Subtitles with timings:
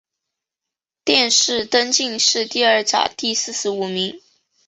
[1.05, 4.19] 殿试登进士第二甲第四十五名。